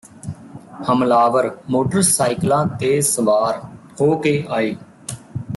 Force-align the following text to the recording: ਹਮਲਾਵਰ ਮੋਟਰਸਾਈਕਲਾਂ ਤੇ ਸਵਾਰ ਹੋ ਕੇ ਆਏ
ਹਮਲਾਵਰ 0.83 1.49
ਮੋਟਰਸਾਈਕਲਾਂ 1.69 2.65
ਤੇ 2.79 2.99
ਸਵਾਰ 3.01 3.61
ਹੋ 4.01 4.17
ਕੇ 4.17 4.33
ਆਏ 4.49 4.75